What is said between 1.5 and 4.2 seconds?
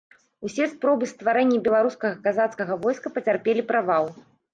беларускага казацкага войска пацярпелі правал.